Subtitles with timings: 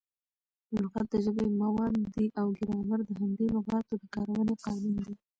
[0.81, 5.13] لغت د ژبي مواد دي او ګرامر د همدې لغاتو د کاروني قانون دئ.